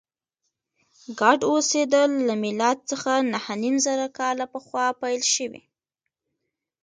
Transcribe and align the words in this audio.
ګډ 1.19 1.39
اوسېدل 1.51 2.11
له 2.27 2.33
میلاد 2.43 2.77
څخه 2.91 3.11
نهه 3.31 3.53
نیم 3.61 3.75
زره 3.85 4.07
کاله 4.17 4.45
پخوا 4.53 4.85
پیل 5.01 5.21
شوي. 5.33 5.61